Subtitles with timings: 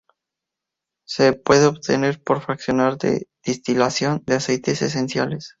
[1.05, 5.49] Se puede obtener por fraccionar de destilación de aceites esenciales.